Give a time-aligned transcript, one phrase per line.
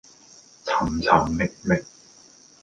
[0.63, 1.83] 尋尋覓覓，